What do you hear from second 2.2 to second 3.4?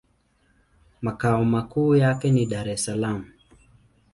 ni Dar-es-Salaam.